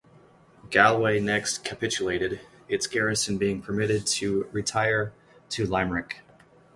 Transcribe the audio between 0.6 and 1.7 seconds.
Galway next